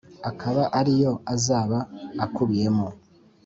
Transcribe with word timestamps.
akaba 0.29 0.63
ari 0.79 0.93
yo 1.01 1.11
azaba 1.33 1.77
akubiyemo 2.25 2.87